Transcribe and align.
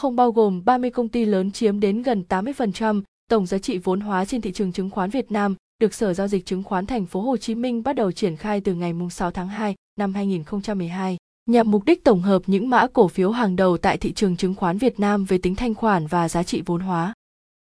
không 0.00 0.16
bao 0.16 0.32
gồm 0.32 0.64
30 0.64 0.90
công 0.90 1.08
ty 1.08 1.24
lớn 1.24 1.52
chiếm 1.52 1.80
đến 1.80 2.02
gần 2.02 2.24
80% 2.28 3.02
tổng 3.30 3.46
giá 3.46 3.58
trị 3.58 3.78
vốn 3.78 4.00
hóa 4.00 4.24
trên 4.24 4.40
thị 4.40 4.52
trường 4.52 4.72
chứng 4.72 4.90
khoán 4.90 5.10
Việt 5.10 5.32
Nam, 5.32 5.54
được 5.80 5.94
Sở 5.94 6.14
giao 6.14 6.28
dịch 6.28 6.46
chứng 6.46 6.62
khoán 6.62 6.86
thành 6.86 7.06
phố 7.06 7.20
Hồ 7.20 7.36
Chí 7.36 7.54
Minh 7.54 7.82
bắt 7.82 7.96
đầu 7.96 8.12
triển 8.12 8.36
khai 8.36 8.60
từ 8.60 8.74
ngày 8.74 8.92
6 9.10 9.30
tháng 9.30 9.48
2 9.48 9.74
năm 9.98 10.14
2012 10.14 11.16
nhằm 11.46 11.70
mục 11.70 11.84
đích 11.84 12.04
tổng 12.04 12.22
hợp 12.22 12.42
những 12.46 12.70
mã 12.70 12.86
cổ 12.92 13.08
phiếu 13.08 13.30
hàng 13.30 13.56
đầu 13.56 13.78
tại 13.78 13.98
thị 13.98 14.12
trường 14.12 14.36
chứng 14.36 14.54
khoán 14.54 14.78
Việt 14.78 15.00
Nam 15.00 15.24
về 15.24 15.38
tính 15.38 15.54
thanh 15.54 15.74
khoản 15.74 16.06
và 16.06 16.28
giá 16.28 16.42
trị 16.42 16.62
vốn 16.66 16.80
hóa. 16.80 17.14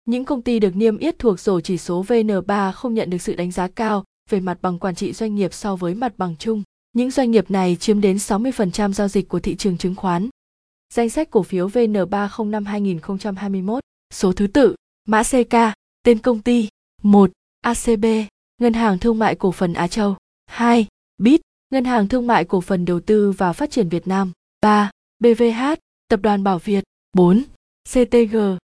Những 0.06 0.26
công 0.26 0.42
ty 0.42 0.60
được 0.60 0.76
niêm 0.76 0.98
yết 0.98 1.20
thuộc 1.20 1.40
rổ 1.40 1.60
chỉ 1.60 1.78
số 1.78 2.04
VN3 2.04 2.72
không 2.72 2.94
nhận 2.94 3.10
được 3.10 3.22
sự 3.22 3.36
đánh 3.36 3.52
giá 3.52 3.68
cao 3.68 4.04
về 4.30 4.40
mặt 4.40 4.58
bằng 4.62 4.80
quản 4.80 4.96
trị 4.96 5.14
doanh 5.14 5.36
nghiệp 5.36 5.54
so 5.54 5.76
với 5.76 5.94
mặt 5.96 6.14
bằng 6.18 6.36
chung. 6.40 6.64
Những 6.94 7.12
doanh 7.12 7.32
nghiệp 7.32 7.52
này 7.52 7.76
chiếm 7.80 8.02
đến 8.02 8.18
60% 8.18 8.94
giao 8.94 9.08
dịch 9.08 9.30
của 9.30 9.40
thị 9.40 9.56
trường 9.56 9.78
chứng 9.78 9.96
khoán. 9.96 10.30
Danh 10.94 11.10
sách 11.10 11.32
cổ 11.32 11.44
phiếu 11.44 11.68
VN305-2021, 11.68 13.80
số 14.14 14.34
thứ 14.34 14.48
tự, 14.48 14.76
mã 15.08 15.24
CK, 15.24 15.56
tên 16.06 16.20
công 16.20 16.42
ty, 16.42 16.70
1. 17.04 17.32
ACB, 17.62 18.06
Ngân 18.58 18.74
hàng 18.74 19.00
Thương 19.00 19.20
mại 19.20 19.36
Cổ 19.36 19.52
phần 19.52 19.74
Á 19.74 19.88
Châu, 19.88 20.18
2. 20.46 20.88
BIT, 21.18 21.42
Ngân 21.70 21.86
hàng 21.86 22.08
Thương 22.08 22.28
mại 22.28 22.46
Cổ 22.46 22.62
phần 22.62 22.86
Đầu 22.86 23.00
tư 23.00 23.32
và 23.32 23.54
Phát 23.54 23.72
triển 23.72 23.90
Việt 23.90 24.08
Nam, 24.08 24.32
3. 24.62 24.92
BVH, 25.20 25.62
Tập 26.08 26.20
đoàn 26.24 26.44
Bảo 26.44 26.60
Việt, 26.60 26.84
4. 27.14 27.44
CTG, 27.90 28.38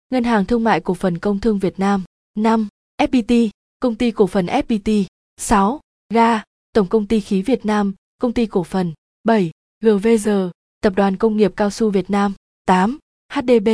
Ngân 0.09 0.23
hàng 0.23 0.45
Thương 0.45 0.63
mại 0.63 0.79
Cổ 0.79 0.93
phần 0.93 1.17
Công 1.17 1.39
thương 1.39 1.59
Việt 1.59 1.79
Nam, 1.79 2.03
5. 2.37 2.67
FPT, 3.01 3.49
Công 3.79 3.95
ty 3.95 4.11
Cổ 4.11 4.27
phần 4.27 4.45
FPT, 4.45 5.03
6. 5.37 5.79
GA, 6.13 6.43
Tổng 6.73 6.87
công 6.87 7.07
ty 7.07 7.19
khí 7.19 7.41
Việt 7.41 7.65
Nam, 7.65 7.93
Công 8.21 8.33
ty 8.33 8.45
cổ 8.45 8.63
phần, 8.63 8.93
7. 9.23 9.51
GVG, 9.81 10.29
Tập 10.85 10.93
đoàn 10.95 11.17
Công 11.17 11.37
nghiệp 11.37 11.53
Cao 11.55 11.69
su 11.69 11.89
Việt 11.89 12.09
Nam, 12.09 12.33
8. 12.65 12.97
HDB, 13.33 13.69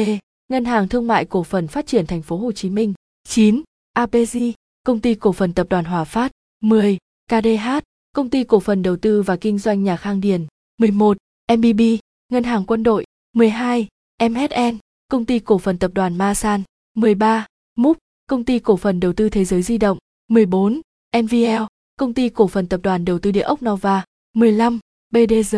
Ngân 0.47 0.65
hàng 0.65 0.87
Thương 0.87 1.07
mại 1.07 1.25
Cổ 1.25 1.43
phần 1.43 1.67
Phát 1.67 1.87
triển 1.87 2.07
Thành 2.07 2.21
phố 2.21 2.37
Hồ 2.37 2.51
Chí 2.51 2.69
Minh, 2.69 2.93
9. 3.27 3.61
APG, 3.93 4.37
Công 4.83 4.99
ty 4.99 5.15
Cổ 5.15 5.31
phần 5.31 5.53
Tập 5.53 5.67
đoàn 5.69 5.85
Hòa 5.85 6.03
Phát, 6.03 6.31
10. 6.61 6.97
KDH, 7.27 7.69
Công 8.15 8.29
ty 8.29 8.43
Cổ 8.43 8.59
phần 8.59 8.83
Đầu 8.83 8.97
tư 8.97 9.21
và 9.21 9.35
Kinh 9.35 9.57
doanh 9.57 9.83
Nhà 9.83 9.97
Khang 9.97 10.21
Điền, 10.21 10.45
11. 10.77 11.17
MBB, 11.57 11.81
Ngân 12.29 12.43
hàng 12.43 12.65
Quân 12.65 12.83
đội, 12.83 13.05
12. 13.33 13.87
MSN, 14.29 14.77
Công 15.07 15.25
ty 15.25 15.39
Cổ 15.39 15.57
phần 15.57 15.77
Tập 15.77 15.91
đoàn 15.93 16.17
Masan, 16.17 16.63
13. 16.93 17.45
MUP, 17.77 17.97
Công 18.27 18.45
ty 18.45 18.59
Cổ 18.59 18.77
phần 18.77 18.99
Đầu 18.99 19.13
tư 19.13 19.29
Thế 19.29 19.45
giới 19.45 19.61
Di 19.61 19.77
động, 19.77 19.97
14. 20.27 20.81
NVL, 21.17 21.63
Công 21.97 22.13
ty 22.13 22.29
Cổ 22.29 22.47
phần 22.47 22.67
Tập 22.67 22.79
đoàn 22.83 23.05
Đầu 23.05 23.19
tư 23.19 23.31
Địa 23.31 23.41
ốc 23.41 23.63
Nova, 23.65 24.03
15. 24.33 24.79
BDG, 25.09 25.57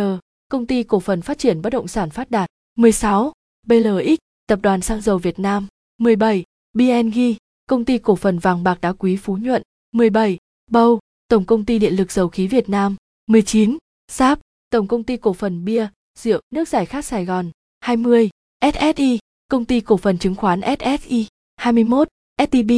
Công 0.54 0.66
ty 0.66 0.84
Cổ 0.84 1.00
phần 1.00 1.22
Phát 1.22 1.38
triển 1.38 1.62
Bất 1.62 1.70
động 1.70 1.88
sản 1.88 2.10
Phát 2.10 2.32
Đạt, 2.32 2.50
16. 2.76 3.34
BLX, 3.68 4.18
Tập 4.48 4.60
đoàn 4.64 4.82
Xăng 4.82 5.02
dầu 5.02 5.18
Việt 5.18 5.40
Nam, 5.40 5.68
17. 5.98 6.44
BNG, 6.74 7.20
Công 7.70 7.86
ty 7.86 7.98
Cổ 7.98 8.16
phần 8.16 8.40
Vàng 8.40 8.64
bạc 8.64 8.82
đá 8.82 8.94
quý 8.94 9.18
Phú 9.18 9.38
Nhuận, 9.38 9.62
17. 9.92 10.38
Bâu, 10.72 11.00
Tổng 11.28 11.46
công 11.46 11.66
ty 11.66 11.80
Điện 11.80 11.96
lực 11.96 12.12
Dầu 12.12 12.30
khí 12.30 12.48
Việt 12.48 12.70
Nam, 12.70 12.96
19. 13.28 13.78
SAP, 14.12 14.40
Tổng 14.70 14.88
công 14.88 15.04
ty 15.04 15.18
Cổ 15.18 15.34
phần 15.34 15.66
Bia, 15.66 15.88
Rượu, 16.20 16.42
Nước 16.52 16.68
giải 16.68 16.86
khát 16.86 17.06
Sài 17.06 17.26
Gòn, 17.26 17.52
20. 17.80 18.30
SSI, 18.74 19.20
Công 19.48 19.66
ty 19.66 19.80
Cổ 19.80 19.98
phần 19.98 20.18
Chứng 20.18 20.36
khoán 20.36 20.62
SSI, 20.80 21.28
21. 21.56 22.08
STB, 22.42 22.72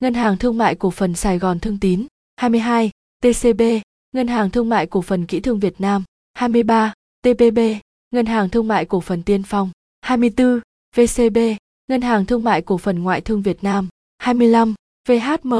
Ngân 0.00 0.14
hàng 0.14 0.38
Thương 0.38 0.58
mại 0.58 0.74
Cổ 0.74 0.90
phần 0.90 1.14
Sài 1.14 1.38
Gòn 1.38 1.60
Thương 1.60 1.78
Tín, 1.80 2.06
22. 2.36 2.90
TCB, 3.20 3.62
Ngân 4.12 4.28
hàng 4.28 4.50
Thương 4.50 4.68
mại 4.68 4.86
Cổ 4.86 5.02
phần 5.02 5.26
Kỹ 5.26 5.40
thương 5.40 5.60
Việt 5.60 5.80
Nam, 5.80 6.04
23. 6.34 6.92
TPB, 7.22 7.58
Ngân 8.10 8.26
hàng 8.26 8.48
Thương 8.48 8.68
mại 8.68 8.84
Cổ 8.84 9.00
phần 9.00 9.22
Tiên 9.22 9.42
Phong, 9.42 9.70
24. 10.00 10.60
VCB, 10.96 11.38
Ngân 11.86 12.00
hàng 12.00 12.26
Thương 12.26 12.44
mại 12.44 12.62
Cổ 12.62 12.78
phần 12.78 13.02
Ngoại 13.02 13.20
thương 13.20 13.42
Việt 13.42 13.64
Nam, 13.64 13.88
25. 14.18 14.74
VHM, 15.08 15.54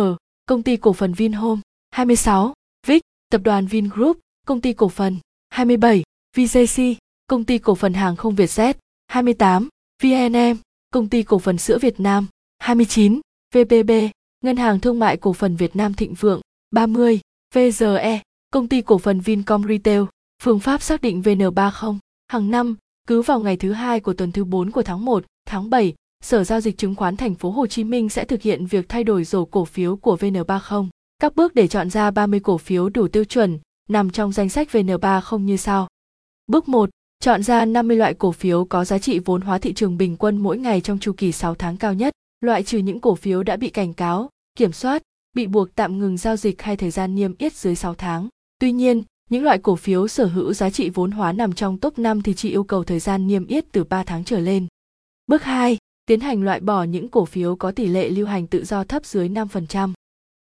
Công 0.46 0.62
ty 0.62 0.76
Cổ 0.76 0.92
phần 0.92 1.12
Vinhome, 1.12 1.60
26. 1.90 2.54
VIC, 2.86 3.02
Tập 3.30 3.40
đoàn 3.44 3.66
Vingroup, 3.66 4.18
Công 4.46 4.60
ty 4.60 4.72
Cổ 4.72 4.88
phần, 4.88 5.16
27. 5.50 6.02
VJC, 6.36 6.94
Công 7.26 7.44
ty 7.44 7.58
Cổ 7.58 7.74
phần 7.74 7.94
Hàng 7.94 8.16
không 8.16 8.34
Vietjet, 8.34 8.74
28. 9.06 9.68
VNM, 10.02 10.56
Công 10.90 11.08
ty 11.08 11.22
Cổ 11.22 11.38
phần 11.38 11.58
Sữa 11.58 11.78
Việt 11.78 12.00
Nam, 12.00 12.26
29. 12.58 13.20
VPB, 13.54 13.90
Ngân 14.44 14.56
hàng 14.56 14.80
Thương 14.80 14.98
mại 14.98 15.16
Cổ 15.16 15.32
phần 15.32 15.56
Việt 15.56 15.76
Nam 15.76 15.94
Thịnh 15.94 16.14
Vượng, 16.14 16.40
30. 16.70 17.20
VGE, 17.54 18.22
Công 18.50 18.68
ty 18.68 18.80
cổ 18.80 18.98
phần 18.98 19.20
Vincom 19.20 19.64
Retail, 19.68 20.02
phương 20.42 20.60
pháp 20.60 20.82
xác 20.82 21.00
định 21.00 21.20
VN30. 21.20 21.98
Hàng 22.28 22.50
năm, 22.50 22.76
cứ 23.08 23.22
vào 23.22 23.40
ngày 23.40 23.56
thứ 23.56 23.72
hai 23.72 24.00
của 24.00 24.12
tuần 24.12 24.32
thứ 24.32 24.44
4 24.44 24.70
của 24.70 24.82
tháng 24.82 25.04
1, 25.04 25.24
tháng 25.46 25.70
7, 25.70 25.94
Sở 26.24 26.44
giao 26.44 26.60
dịch 26.60 26.78
chứng 26.78 26.94
khoán 26.94 27.16
thành 27.16 27.34
phố 27.34 27.50
Hồ 27.50 27.66
Chí 27.66 27.84
Minh 27.84 28.08
sẽ 28.08 28.24
thực 28.24 28.42
hiện 28.42 28.66
việc 28.66 28.88
thay 28.88 29.04
đổi 29.04 29.24
rổ 29.24 29.44
cổ 29.44 29.64
phiếu 29.64 29.96
của 29.96 30.16
VN30. 30.16 30.88
Các 31.18 31.36
bước 31.36 31.54
để 31.54 31.68
chọn 31.68 31.90
ra 31.90 32.10
30 32.10 32.40
cổ 32.40 32.58
phiếu 32.58 32.88
đủ 32.88 33.08
tiêu 33.08 33.24
chuẩn 33.24 33.58
nằm 33.88 34.10
trong 34.10 34.32
danh 34.32 34.48
sách 34.48 34.68
VN30 34.72 35.38
như 35.38 35.56
sau. 35.56 35.88
Bước 36.46 36.68
1, 36.68 36.90
chọn 37.20 37.42
ra 37.42 37.64
50 37.64 37.96
loại 37.96 38.14
cổ 38.14 38.32
phiếu 38.32 38.64
có 38.64 38.84
giá 38.84 38.98
trị 38.98 39.18
vốn 39.18 39.40
hóa 39.40 39.58
thị 39.58 39.72
trường 39.72 39.96
bình 39.96 40.16
quân 40.16 40.36
mỗi 40.36 40.58
ngày 40.58 40.80
trong 40.80 40.98
chu 40.98 41.12
kỳ 41.12 41.32
6 41.32 41.54
tháng 41.54 41.76
cao 41.76 41.94
nhất, 41.94 42.12
loại 42.40 42.62
trừ 42.62 42.78
những 42.78 43.00
cổ 43.00 43.14
phiếu 43.14 43.42
đã 43.42 43.56
bị 43.56 43.70
cảnh 43.70 43.94
cáo, 43.94 44.28
kiểm 44.56 44.72
soát, 44.72 45.02
bị 45.32 45.46
buộc 45.46 45.74
tạm 45.74 45.98
ngừng 45.98 46.16
giao 46.16 46.36
dịch 46.36 46.62
hay 46.62 46.76
thời 46.76 46.90
gian 46.90 47.14
niêm 47.14 47.34
yết 47.38 47.52
dưới 47.52 47.74
6 47.74 47.94
tháng. 47.94 48.28
Tuy 48.58 48.72
nhiên, 48.72 49.02
những 49.32 49.44
loại 49.44 49.58
cổ 49.58 49.76
phiếu 49.76 50.08
sở 50.08 50.24
hữu 50.24 50.52
giá 50.52 50.70
trị 50.70 50.90
vốn 50.90 51.10
hóa 51.10 51.32
nằm 51.32 51.52
trong 51.52 51.78
top 51.78 51.98
5 51.98 52.22
thì 52.22 52.34
chỉ 52.34 52.50
yêu 52.50 52.64
cầu 52.64 52.84
thời 52.84 52.98
gian 52.98 53.26
niêm 53.26 53.46
yết 53.46 53.64
từ 53.72 53.84
3 53.84 54.02
tháng 54.02 54.24
trở 54.24 54.38
lên. 54.38 54.66
Bước 55.26 55.42
2. 55.42 55.78
Tiến 56.06 56.20
hành 56.20 56.42
loại 56.42 56.60
bỏ 56.60 56.82
những 56.82 57.08
cổ 57.08 57.24
phiếu 57.24 57.56
có 57.56 57.70
tỷ 57.70 57.86
lệ 57.86 58.08
lưu 58.08 58.26
hành 58.26 58.46
tự 58.46 58.64
do 58.64 58.84
thấp 58.84 59.06
dưới 59.06 59.28
5%. 59.28 59.92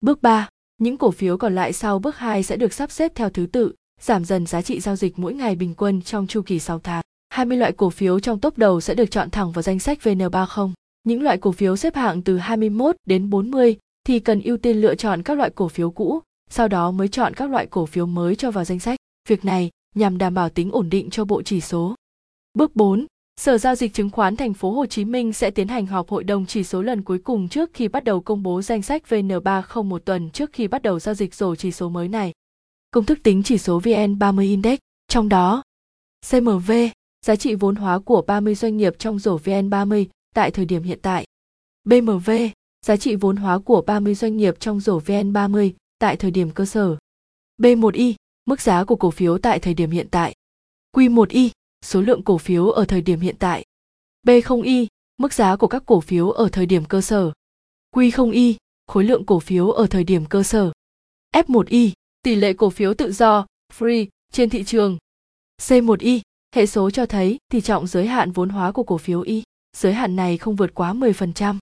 Bước 0.01 0.21
3. 0.21 0.49
Những 0.77 0.97
cổ 0.97 1.11
phiếu 1.11 1.37
còn 1.37 1.55
lại 1.55 1.73
sau 1.73 1.99
bước 1.99 2.17
2 2.17 2.43
sẽ 2.43 2.55
được 2.55 2.73
sắp 2.73 2.91
xếp 2.91 3.11
theo 3.15 3.29
thứ 3.29 3.45
tự, 3.45 3.73
giảm 4.01 4.25
dần 4.25 4.45
giá 4.45 4.61
trị 4.61 4.79
giao 4.79 4.95
dịch 4.95 5.19
mỗi 5.19 5.33
ngày 5.33 5.55
bình 5.55 5.73
quân 5.75 6.01
trong 6.01 6.27
chu 6.27 6.41
kỳ 6.41 6.59
6 6.59 6.79
tháng. 6.79 7.03
20 7.29 7.57
loại 7.57 7.71
cổ 7.71 7.89
phiếu 7.89 8.19
trong 8.19 8.39
top 8.39 8.57
đầu 8.57 8.81
sẽ 8.81 8.95
được 8.95 9.11
chọn 9.11 9.29
thẳng 9.29 9.51
vào 9.51 9.61
danh 9.61 9.79
sách 9.79 9.99
VN30. 10.03 10.71
Những 11.03 11.21
loại 11.21 11.37
cổ 11.37 11.51
phiếu 11.51 11.75
xếp 11.75 11.95
hạng 11.95 12.21
từ 12.21 12.37
21 12.37 12.95
đến 13.05 13.29
40 13.29 13.77
thì 14.03 14.19
cần 14.19 14.41
ưu 14.41 14.57
tiên 14.57 14.77
lựa 14.77 14.95
chọn 14.95 15.23
các 15.23 15.37
loại 15.37 15.49
cổ 15.49 15.67
phiếu 15.67 15.91
cũ, 15.91 16.21
sau 16.49 16.67
đó 16.67 16.91
mới 16.91 17.07
chọn 17.07 17.33
các 17.33 17.49
loại 17.49 17.65
cổ 17.65 17.85
phiếu 17.85 18.05
mới 18.05 18.35
cho 18.35 18.51
vào 18.51 18.63
danh 18.63 18.79
sách. 18.79 18.99
Việc 19.29 19.45
này 19.45 19.69
nhằm 19.95 20.17
đảm 20.17 20.33
bảo 20.33 20.49
tính 20.49 20.71
ổn 20.71 20.89
định 20.89 21.09
cho 21.09 21.25
bộ 21.25 21.41
chỉ 21.41 21.61
số. 21.61 21.95
Bước 22.53 22.75
4. 22.75 23.05
Sở 23.41 23.57
giao 23.57 23.75
dịch 23.75 23.93
chứng 23.93 24.09
khoán 24.09 24.35
thành 24.35 24.53
phố 24.53 24.71
Hồ 24.71 24.85
Chí 24.85 25.05
Minh 25.05 25.33
sẽ 25.33 25.51
tiến 25.51 25.67
hành 25.67 25.85
họp 25.85 26.09
hội 26.09 26.23
đồng 26.23 26.45
chỉ 26.45 26.63
số 26.63 26.81
lần 26.81 27.01
cuối 27.01 27.19
cùng 27.19 27.49
trước 27.49 27.69
khi 27.73 27.87
bắt 27.87 28.03
đầu 28.03 28.21
công 28.21 28.43
bố 28.43 28.61
danh 28.61 28.81
sách 28.81 29.03
VN30 29.09 29.83
một 29.83 30.05
tuần 30.05 30.29
trước 30.29 30.49
khi 30.53 30.67
bắt 30.67 30.81
đầu 30.81 30.99
giao 30.99 31.15
dịch 31.15 31.35
rổ 31.35 31.55
chỉ 31.55 31.71
số 31.71 31.89
mới 31.89 32.07
này. 32.07 32.31
Công 32.91 33.05
thức 33.05 33.19
tính 33.23 33.43
chỉ 33.43 33.57
số 33.57 33.79
VN30 33.79 34.41
Index, 34.41 34.79
trong 35.07 35.29
đó 35.29 35.63
CMV, 36.31 36.71
giá 37.25 37.35
trị 37.35 37.55
vốn 37.55 37.75
hóa 37.75 37.99
của 37.99 38.21
30 38.21 38.55
doanh 38.55 38.77
nghiệp 38.77 38.93
trong 38.99 39.19
rổ 39.19 39.37
VN30 39.37 40.05
tại 40.35 40.51
thời 40.51 40.65
điểm 40.65 40.83
hiện 40.83 40.99
tại. 41.01 41.25
BMV, 41.83 42.31
giá 42.85 42.97
trị 42.97 43.15
vốn 43.15 43.35
hóa 43.35 43.59
của 43.59 43.81
30 43.81 44.15
doanh 44.15 44.37
nghiệp 44.37 44.59
trong 44.59 44.79
rổ 44.79 44.99
VN30 44.99 45.71
tại 45.99 46.17
thời 46.17 46.31
điểm 46.31 46.51
cơ 46.51 46.65
sở. 46.65 46.97
B1Y, 47.57 48.13
mức 48.45 48.61
giá 48.61 48.83
của 48.83 48.95
cổ 48.95 49.11
phiếu 49.11 49.37
tại 49.37 49.59
thời 49.59 49.73
điểm 49.73 49.91
hiện 49.91 50.07
tại. 50.11 50.33
Q1Y, 50.93 51.49
số 51.85 52.01
lượng 52.01 52.23
cổ 52.23 52.37
phiếu 52.37 52.69
ở 52.69 52.85
thời 52.85 53.01
điểm 53.01 53.19
hiện 53.19 53.35
tại. 53.39 53.65
B0Y, 54.27 54.85
mức 55.17 55.33
giá 55.33 55.55
của 55.55 55.67
các 55.67 55.83
cổ 55.85 55.99
phiếu 55.99 56.29
ở 56.29 56.49
thời 56.51 56.65
điểm 56.65 56.85
cơ 56.85 57.01
sở. 57.01 57.31
Q0Y, 57.95 58.53
khối 58.87 59.03
lượng 59.03 59.25
cổ 59.25 59.39
phiếu 59.39 59.71
ở 59.71 59.87
thời 59.87 60.03
điểm 60.03 60.25
cơ 60.25 60.43
sở. 60.43 60.71
F1Y, 61.35 61.91
tỷ 62.21 62.35
lệ 62.35 62.53
cổ 62.53 62.69
phiếu 62.69 62.93
tự 62.93 63.11
do, 63.11 63.45
free, 63.77 64.05
trên 64.31 64.49
thị 64.49 64.63
trường. 64.63 64.97
C1Y, 65.61 66.21
hệ 66.55 66.65
số 66.65 66.89
cho 66.89 67.05
thấy 67.05 67.37
tỷ 67.51 67.61
trọng 67.61 67.87
giới 67.87 68.07
hạn 68.07 68.31
vốn 68.31 68.49
hóa 68.49 68.71
của 68.71 68.83
cổ 68.83 68.97
phiếu 68.97 69.21
Y. 69.21 69.43
Giới 69.77 69.93
hạn 69.93 70.15
này 70.15 70.37
không 70.37 70.55
vượt 70.55 70.73
quá 70.73 70.93
10%. 70.93 71.57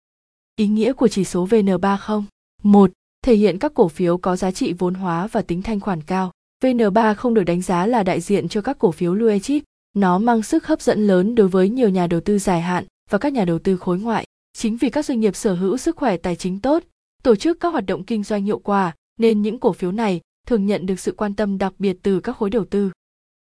Ý 0.56 0.68
nghĩa 0.68 0.94
của 0.94 1.08
chỉ 1.08 1.24
số 1.24 1.48
VN30. 1.48 2.24
1. 2.64 2.92
Thể 3.28 3.36
hiện 3.36 3.60
các 3.60 3.74
cổ 3.74 3.88
phiếu 3.88 4.18
có 4.18 4.36
giá 4.36 4.52
trị 4.52 4.74
vốn 4.74 4.94
hóa 4.94 5.28
và 5.28 5.42
tính 5.42 5.62
thanh 5.62 5.80
khoản 5.80 6.02
cao. 6.02 6.32
VN3 6.64 7.16
không 7.16 7.34
được 7.34 7.44
đánh 7.44 7.62
giá 7.62 7.88
là 7.88 8.04
đại 8.04 8.22
diện 8.22 8.48
cho 8.48 8.62
các 8.62 8.80
cổ 8.80 8.92
phiếu 8.92 9.14
blue 9.14 9.40
chip. 9.40 9.64
Nó 9.96 10.20
mang 10.20 10.44
sức 10.44 10.68
hấp 10.68 10.82
dẫn 10.82 11.08
lớn 11.08 11.36
đối 11.36 11.48
với 11.48 11.70
nhiều 11.70 11.90
nhà 11.90 12.08
đầu 12.08 12.20
tư 12.20 12.40
dài 12.40 12.62
hạn 12.62 12.84
và 13.10 13.18
các 13.18 13.34
nhà 13.34 13.46
đầu 13.46 13.60
tư 13.60 13.78
khối 13.78 14.00
ngoại. 14.00 14.26
Chính 14.54 14.78
vì 14.78 14.90
các 14.90 15.06
doanh 15.06 15.20
nghiệp 15.20 15.36
sở 15.36 15.54
hữu 15.54 15.78
sức 15.78 15.96
khỏe 15.96 16.18
tài 16.18 16.36
chính 16.36 16.60
tốt, 16.60 16.84
tổ 17.24 17.36
chức 17.36 17.60
các 17.60 17.70
hoạt 17.70 17.86
động 17.86 18.04
kinh 18.04 18.24
doanh 18.24 18.44
hiệu 18.44 18.60
quả, 18.60 18.96
nên 19.20 19.42
những 19.42 19.60
cổ 19.60 19.74
phiếu 19.74 19.92
này 19.92 20.22
thường 20.48 20.66
nhận 20.66 20.86
được 20.86 21.00
sự 21.00 21.12
quan 21.12 21.36
tâm 21.36 21.58
đặc 21.58 21.74
biệt 21.80 21.98
từ 22.04 22.20
các 22.20 22.38
khối 22.38 22.50
đầu 22.50 22.66
tư. 22.66 22.92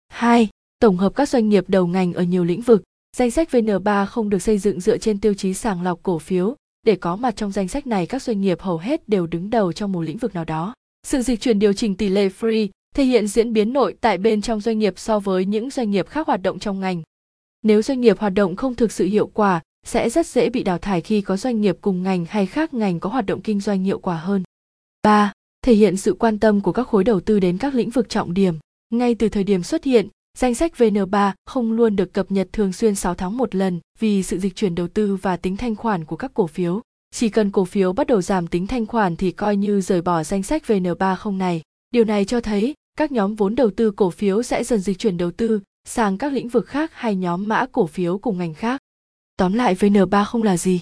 2. 0.09 0.49
Tổng 0.79 0.97
hợp 0.97 1.15
các 1.15 1.29
doanh 1.29 1.49
nghiệp 1.49 1.63
đầu 1.67 1.87
ngành 1.87 2.13
ở 2.13 2.23
nhiều 2.23 2.43
lĩnh 2.43 2.61
vực. 2.61 2.83
Danh 3.17 3.31
sách 3.31 3.49
VN3 3.51 4.05
không 4.05 4.29
được 4.29 4.39
xây 4.39 4.57
dựng 4.57 4.79
dựa 4.79 4.97
trên 4.97 5.19
tiêu 5.19 5.33
chí 5.33 5.53
sàng 5.53 5.81
lọc 5.81 5.99
cổ 6.03 6.19
phiếu 6.19 6.55
để 6.85 6.95
có 6.95 7.15
mặt 7.15 7.35
trong 7.35 7.51
danh 7.51 7.67
sách 7.67 7.87
này 7.87 8.05
các 8.05 8.21
doanh 8.21 8.41
nghiệp 8.41 8.61
hầu 8.61 8.77
hết 8.77 9.09
đều 9.09 9.27
đứng 9.27 9.49
đầu 9.49 9.73
trong 9.73 9.91
một 9.91 10.01
lĩnh 10.01 10.17
vực 10.17 10.35
nào 10.35 10.45
đó. 10.45 10.73
Sự 11.03 11.21
dịch 11.21 11.41
chuyển 11.41 11.59
điều 11.59 11.73
chỉnh 11.73 11.95
tỷ 11.95 12.09
lệ 12.09 12.29
free 12.39 12.67
thể 12.95 13.03
hiện 13.03 13.27
diễn 13.27 13.53
biến 13.53 13.73
nội 13.73 13.95
tại 14.01 14.17
bên 14.17 14.41
trong 14.41 14.61
doanh 14.61 14.79
nghiệp 14.79 14.93
so 14.97 15.19
với 15.19 15.45
những 15.45 15.69
doanh 15.69 15.91
nghiệp 15.91 16.07
khác 16.07 16.27
hoạt 16.27 16.41
động 16.41 16.59
trong 16.59 16.79
ngành. 16.79 17.01
Nếu 17.63 17.81
doanh 17.81 18.01
nghiệp 18.01 18.19
hoạt 18.19 18.33
động 18.33 18.55
không 18.55 18.75
thực 18.75 18.91
sự 18.91 19.05
hiệu 19.05 19.27
quả 19.27 19.61
sẽ 19.85 20.09
rất 20.09 20.27
dễ 20.27 20.49
bị 20.49 20.63
đào 20.63 20.77
thải 20.77 21.01
khi 21.01 21.21
có 21.21 21.37
doanh 21.37 21.61
nghiệp 21.61 21.77
cùng 21.81 22.03
ngành 22.03 22.25
hay 22.25 22.45
khác 22.45 22.73
ngành 22.73 22.99
có 22.99 23.09
hoạt 23.09 23.25
động 23.25 23.41
kinh 23.41 23.59
doanh 23.59 23.83
hiệu 23.83 23.99
quả 23.99 24.15
hơn. 24.15 24.43
3. 25.03 25.33
Thể 25.61 25.73
hiện 25.73 25.97
sự 25.97 26.13
quan 26.13 26.39
tâm 26.39 26.61
của 26.61 26.71
các 26.71 26.87
khối 26.87 27.03
đầu 27.03 27.19
tư 27.19 27.39
đến 27.39 27.57
các 27.57 27.75
lĩnh 27.75 27.89
vực 27.89 28.09
trọng 28.09 28.33
điểm. 28.33 28.55
Ngay 28.89 29.15
từ 29.15 29.29
thời 29.29 29.43
điểm 29.43 29.63
xuất 29.63 29.83
hiện, 29.83 30.07
danh 30.35 30.55
sách 30.55 30.73
VN3 30.77 31.31
không 31.45 31.71
luôn 31.71 31.95
được 31.95 32.13
cập 32.13 32.31
nhật 32.31 32.47
thường 32.53 32.73
xuyên 32.73 32.95
6 32.95 33.15
tháng 33.15 33.37
một 33.37 33.55
lần 33.55 33.79
vì 33.99 34.23
sự 34.23 34.39
dịch 34.39 34.55
chuyển 34.55 34.75
đầu 34.75 34.87
tư 34.87 35.15
và 35.15 35.37
tính 35.37 35.57
thanh 35.57 35.75
khoản 35.75 36.05
của 36.05 36.15
các 36.15 36.31
cổ 36.33 36.47
phiếu. 36.47 36.81
Chỉ 37.11 37.29
cần 37.29 37.51
cổ 37.51 37.65
phiếu 37.65 37.93
bắt 37.93 38.07
đầu 38.07 38.21
giảm 38.21 38.47
tính 38.47 38.67
thanh 38.67 38.85
khoản 38.85 39.15
thì 39.15 39.31
coi 39.31 39.55
như 39.55 39.81
rời 39.81 40.01
bỏ 40.01 40.23
danh 40.23 40.43
sách 40.43 40.63
vn3 40.67 41.15
không 41.15 41.37
này. 41.37 41.61
Điều 41.91 42.03
này 42.03 42.25
cho 42.25 42.41
thấy 42.41 42.73
các 42.97 43.11
nhóm 43.11 43.35
vốn 43.35 43.55
đầu 43.55 43.71
tư 43.71 43.91
cổ 43.91 44.09
phiếu 44.09 44.43
sẽ 44.43 44.63
dần 44.63 44.79
dịch 44.79 44.99
chuyển 44.99 45.17
đầu 45.17 45.31
tư 45.31 45.59
sang 45.87 46.17
các 46.17 46.33
lĩnh 46.33 46.49
vực 46.49 46.67
khác 46.67 46.91
hay 46.93 47.15
nhóm 47.15 47.47
mã 47.47 47.65
cổ 47.71 47.87
phiếu 47.87 48.17
cùng 48.17 48.37
ngành 48.37 48.53
khác. 48.53 48.81
Tóm 49.37 49.53
lại 49.53 49.75
VN30 49.75 50.43
là 50.43 50.57
gì? 50.57 50.79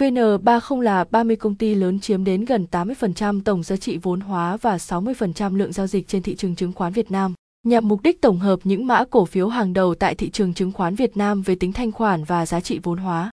VN30 0.00 0.80
là 0.80 1.04
30 1.04 1.36
công 1.36 1.54
ty 1.54 1.74
lớn 1.74 2.00
chiếm 2.00 2.24
đến 2.24 2.44
gần 2.44 2.66
80% 2.70 3.40
tổng 3.44 3.62
giá 3.62 3.76
trị 3.76 3.98
vốn 4.02 4.20
hóa 4.20 4.56
và 4.56 4.76
60% 4.76 5.56
lượng 5.56 5.72
giao 5.72 5.86
dịch 5.86 6.08
trên 6.08 6.22
thị 6.22 6.36
trường 6.36 6.56
chứng 6.56 6.72
khoán 6.72 6.92
Việt 6.92 7.10
Nam, 7.10 7.34
nhằm 7.66 7.88
mục 7.88 8.02
đích 8.02 8.22
tổng 8.22 8.38
hợp 8.38 8.58
những 8.64 8.86
mã 8.86 9.04
cổ 9.10 9.24
phiếu 9.24 9.48
hàng 9.48 9.72
đầu 9.72 9.94
tại 9.94 10.14
thị 10.14 10.30
trường 10.30 10.54
chứng 10.54 10.72
khoán 10.72 10.94
Việt 10.94 11.16
Nam 11.16 11.42
về 11.42 11.54
tính 11.54 11.72
thanh 11.72 11.92
khoản 11.92 12.24
và 12.24 12.46
giá 12.46 12.60
trị 12.60 12.80
vốn 12.82 12.98
hóa. 12.98 13.30